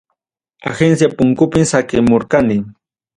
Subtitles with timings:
[0.71, 2.57] Agencia punkupim saqemurqani.